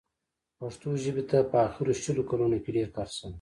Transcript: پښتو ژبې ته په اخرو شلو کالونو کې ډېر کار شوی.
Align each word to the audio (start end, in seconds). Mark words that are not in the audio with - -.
پښتو 0.59 0.89
ژبې 1.03 1.23
ته 1.29 1.37
په 1.51 1.57
اخرو 1.67 1.93
شلو 2.03 2.23
کالونو 2.29 2.57
کې 2.63 2.69
ډېر 2.77 2.87
کار 2.95 3.07
شوی. 3.17 3.29